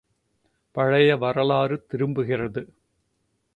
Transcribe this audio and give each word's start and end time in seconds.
பழைய 0.75 1.15
வரலாறு 1.15 1.85
திரும்புகிறது! 1.85 2.63